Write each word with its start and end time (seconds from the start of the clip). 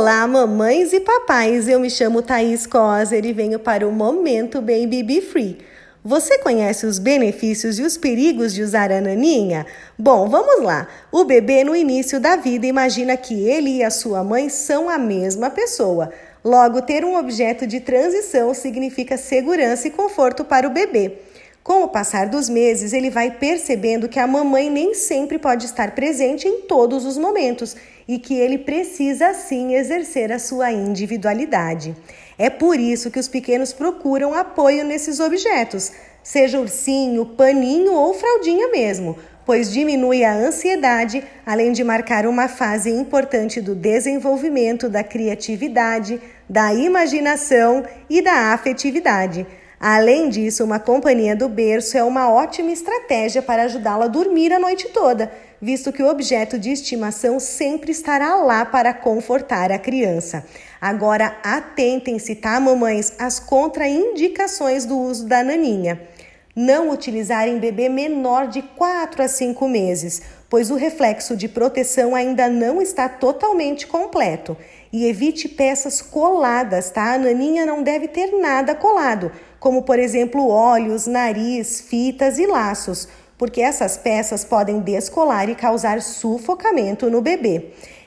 Olá, 0.00 0.26
mamães 0.26 0.94
e 0.94 1.00
papais. 1.00 1.68
Eu 1.68 1.78
me 1.78 1.90
chamo 1.90 2.22
Thaís 2.22 2.66
Coser 2.66 3.22
e 3.26 3.34
venho 3.34 3.58
para 3.58 3.86
o 3.86 3.92
Momento 3.92 4.58
Baby 4.58 5.02
Be 5.02 5.20
Free. 5.20 5.58
Você 6.02 6.38
conhece 6.38 6.86
os 6.86 6.98
benefícios 6.98 7.78
e 7.78 7.82
os 7.82 7.98
perigos 7.98 8.54
de 8.54 8.62
usar 8.62 8.90
a 8.90 8.98
naninha? 8.98 9.66
Bom, 9.98 10.26
vamos 10.26 10.64
lá. 10.64 10.88
O 11.12 11.24
bebê 11.24 11.64
no 11.64 11.76
início 11.76 12.18
da 12.18 12.34
vida 12.34 12.64
imagina 12.64 13.14
que 13.14 13.46
ele 13.46 13.76
e 13.76 13.84
a 13.84 13.90
sua 13.90 14.24
mãe 14.24 14.48
são 14.48 14.88
a 14.88 14.96
mesma 14.96 15.50
pessoa. 15.50 16.10
Logo, 16.42 16.80
ter 16.80 17.04
um 17.04 17.18
objeto 17.18 17.66
de 17.66 17.78
transição 17.78 18.54
significa 18.54 19.18
segurança 19.18 19.86
e 19.86 19.90
conforto 19.90 20.46
para 20.46 20.66
o 20.66 20.70
bebê. 20.70 21.18
Com 21.70 21.84
o 21.84 21.88
passar 21.88 22.26
dos 22.26 22.48
meses, 22.48 22.92
ele 22.92 23.10
vai 23.10 23.30
percebendo 23.30 24.08
que 24.08 24.18
a 24.18 24.26
mamãe 24.26 24.68
nem 24.68 24.92
sempre 24.92 25.38
pode 25.38 25.66
estar 25.66 25.92
presente 25.92 26.48
em 26.48 26.62
todos 26.62 27.06
os 27.06 27.16
momentos 27.16 27.76
e 28.08 28.18
que 28.18 28.34
ele 28.34 28.58
precisa 28.58 29.32
sim 29.34 29.76
exercer 29.76 30.32
a 30.32 30.40
sua 30.40 30.72
individualidade. 30.72 31.94
É 32.36 32.50
por 32.50 32.76
isso 32.76 33.08
que 33.08 33.20
os 33.20 33.28
pequenos 33.28 33.72
procuram 33.72 34.34
apoio 34.34 34.84
nesses 34.84 35.20
objetos, 35.20 35.92
seja 36.24 36.58
ursinho, 36.58 37.24
paninho 37.24 37.92
ou 37.92 38.14
fraldinha 38.14 38.66
mesmo, 38.72 39.16
pois 39.46 39.72
diminui 39.72 40.24
a 40.24 40.34
ansiedade, 40.34 41.22
além 41.46 41.70
de 41.70 41.84
marcar 41.84 42.26
uma 42.26 42.48
fase 42.48 42.90
importante 42.90 43.60
do 43.60 43.76
desenvolvimento 43.76 44.88
da 44.88 45.04
criatividade, 45.04 46.20
da 46.48 46.74
imaginação 46.74 47.84
e 48.08 48.20
da 48.20 48.52
afetividade. 48.52 49.46
Além 49.82 50.28
disso, 50.28 50.62
uma 50.62 50.78
companhia 50.78 51.34
do 51.34 51.48
berço 51.48 51.96
é 51.96 52.04
uma 52.04 52.30
ótima 52.30 52.70
estratégia 52.70 53.40
para 53.40 53.62
ajudá-la 53.62 54.04
a 54.04 54.08
dormir 54.08 54.52
a 54.52 54.58
noite 54.58 54.90
toda, 54.90 55.32
visto 55.58 55.90
que 55.90 56.02
o 56.02 56.10
objeto 56.10 56.58
de 56.58 56.70
estimação 56.70 57.40
sempre 57.40 57.90
estará 57.90 58.34
lá 58.34 58.62
para 58.66 58.92
confortar 58.92 59.72
a 59.72 59.78
criança. 59.78 60.44
Agora, 60.78 61.34
atentem-se, 61.42 62.34
tá, 62.34 62.60
mamães, 62.60 63.14
às 63.18 63.40
contraindicações 63.40 64.84
do 64.84 64.98
uso 64.98 65.26
da 65.26 65.42
naninha. 65.42 65.98
Não 66.54 66.90
utilizar 66.90 67.48
em 67.48 67.58
bebê 67.58 67.88
menor 67.88 68.48
de 68.48 68.62
4 68.62 69.22
a 69.22 69.28
5 69.28 69.68
meses, 69.68 70.22
pois 70.48 70.70
o 70.70 70.74
reflexo 70.74 71.36
de 71.36 71.48
proteção 71.48 72.14
ainda 72.14 72.48
não 72.48 72.82
está 72.82 73.08
totalmente 73.08 73.86
completo. 73.86 74.56
E 74.92 75.06
evite 75.06 75.48
peças 75.48 76.02
coladas, 76.02 76.90
tá? 76.90 77.14
A 77.14 77.18
naninha 77.18 77.64
não 77.64 77.82
deve 77.82 78.08
ter 78.08 78.32
nada 78.40 78.74
colado 78.74 79.30
como 79.60 79.82
por 79.82 79.98
exemplo 79.98 80.48
olhos, 80.48 81.06
nariz, 81.06 81.82
fitas 81.82 82.38
e 82.38 82.46
laços, 82.46 83.06
porque 83.36 83.60
essas 83.60 83.96
peças 83.96 84.42
podem 84.42 84.80
descolar 84.80 85.48
e 85.48 85.54
causar 85.54 86.00
sufocamento 86.00 87.10
no 87.10 87.20
bebê. 87.20 87.66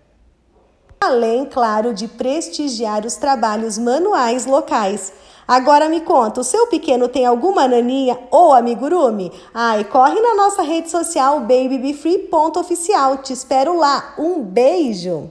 Além, 1.03 1.45
claro, 1.45 1.95
de 1.95 2.07
prestigiar 2.07 3.07
os 3.07 3.15
trabalhos 3.15 3.75
manuais 3.75 4.45
locais. 4.45 5.11
Agora 5.47 5.89
me 5.89 6.01
conta, 6.01 6.41
o 6.41 6.43
seu 6.43 6.67
pequeno 6.67 7.07
tem 7.07 7.25
alguma 7.25 7.67
naninha 7.67 8.19
ou 8.29 8.53
amigurumi? 8.53 9.31
Ai, 9.51 9.83
corre 9.83 10.21
na 10.21 10.35
nossa 10.35 10.61
rede 10.61 10.91
social 10.91 11.39
babybefree.oficial. 11.39 13.17
Te 13.17 13.33
espero 13.33 13.75
lá. 13.75 14.13
Um 14.19 14.43
beijo! 14.43 15.27